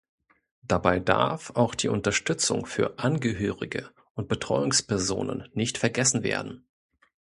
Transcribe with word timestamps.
Dabei 0.63 0.99
darf 0.99 1.51
auch 1.51 1.75
die 1.75 1.87
Unterstützung 1.87 2.65
für 2.65 2.97
Angehörige 2.97 3.91
und 4.15 4.29
Betreuungspersonen 4.29 5.47
nicht 5.53 5.77
vergessen 5.77 6.23
werden. 6.23 6.65